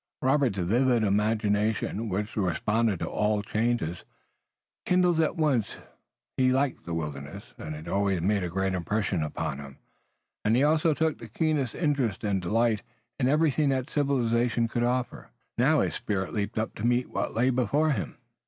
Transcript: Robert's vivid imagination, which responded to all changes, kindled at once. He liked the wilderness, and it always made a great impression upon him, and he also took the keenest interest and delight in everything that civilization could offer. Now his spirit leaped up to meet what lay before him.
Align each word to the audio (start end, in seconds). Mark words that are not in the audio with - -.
Robert's 0.23 0.57
vivid 0.57 1.03
imagination, 1.03 2.09
which 2.09 2.35
responded 2.35 2.97
to 3.01 3.05
all 3.05 3.43
changes, 3.43 4.03
kindled 4.83 5.19
at 5.19 5.37
once. 5.37 5.77
He 6.37 6.51
liked 6.51 6.85
the 6.87 6.93
wilderness, 6.95 7.53
and 7.59 7.75
it 7.75 7.87
always 7.87 8.23
made 8.23 8.43
a 8.43 8.49
great 8.49 8.73
impression 8.73 9.21
upon 9.21 9.59
him, 9.59 9.77
and 10.43 10.55
he 10.55 10.63
also 10.63 10.95
took 10.95 11.19
the 11.19 11.27
keenest 11.27 11.75
interest 11.75 12.23
and 12.23 12.41
delight 12.41 12.81
in 13.19 13.27
everything 13.27 13.69
that 13.69 13.91
civilization 13.91 14.67
could 14.67 14.81
offer. 14.81 15.29
Now 15.59 15.81
his 15.81 15.93
spirit 15.93 16.33
leaped 16.33 16.57
up 16.57 16.73
to 16.77 16.83
meet 16.83 17.11
what 17.11 17.35
lay 17.35 17.51
before 17.51 17.91
him. 17.91 18.17